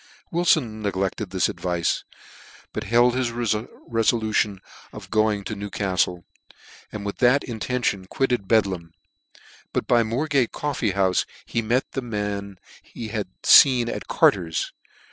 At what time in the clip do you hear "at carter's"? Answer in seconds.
13.89-14.73